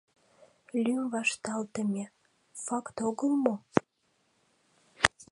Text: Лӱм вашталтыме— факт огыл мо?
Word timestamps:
Лӱм 0.83 1.01
вашталтыме— 1.13 2.05
факт 2.65 2.97
огыл 3.07 3.31
мо? 3.43 3.55